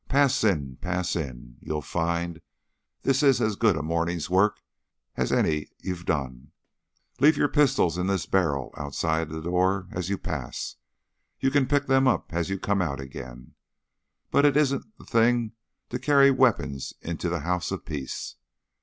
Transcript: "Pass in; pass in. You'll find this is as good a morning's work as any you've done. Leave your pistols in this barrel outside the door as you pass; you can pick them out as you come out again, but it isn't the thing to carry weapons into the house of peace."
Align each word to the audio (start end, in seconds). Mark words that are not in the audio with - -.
"Pass 0.09 0.43
in; 0.43 0.77
pass 0.77 1.15
in. 1.15 1.57
You'll 1.61 1.83
find 1.83 2.41
this 3.03 3.21
is 3.21 3.39
as 3.39 3.55
good 3.55 3.75
a 3.77 3.83
morning's 3.83 4.31
work 4.31 4.63
as 5.15 5.31
any 5.31 5.67
you've 5.77 6.05
done. 6.07 6.53
Leave 7.19 7.37
your 7.37 7.47
pistols 7.47 7.99
in 7.99 8.07
this 8.07 8.25
barrel 8.25 8.73
outside 8.75 9.29
the 9.29 9.41
door 9.43 9.87
as 9.91 10.09
you 10.09 10.17
pass; 10.17 10.77
you 11.39 11.51
can 11.51 11.67
pick 11.67 11.85
them 11.85 12.07
out 12.07 12.25
as 12.31 12.49
you 12.49 12.57
come 12.57 12.81
out 12.81 12.99
again, 12.99 13.53
but 14.31 14.43
it 14.43 14.57
isn't 14.57 14.85
the 14.97 15.05
thing 15.05 15.51
to 15.91 15.99
carry 15.99 16.31
weapons 16.31 16.95
into 17.03 17.29
the 17.29 17.41
house 17.41 17.69
of 17.69 17.85
peace." 17.85 18.37